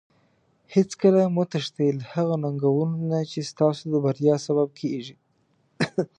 [0.75, 5.15] هیڅکله مه تښتي له هغو ننګونو نه چې ستاسو د بریا سبب کیږي.